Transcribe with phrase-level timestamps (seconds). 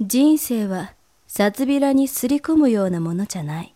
[0.00, 0.94] 人生は
[1.26, 3.74] 札びらにすり込むようなものじゃない。